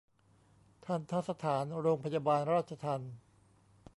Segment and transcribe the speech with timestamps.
[0.85, 3.13] ทัณฑสถานโรงพยาบาลราชทัณฑ์